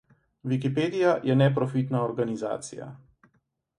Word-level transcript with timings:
Wikipedija 0.53 1.11
je 1.29 1.35
neprofitna 1.43 2.03
organizacija. 2.09 2.89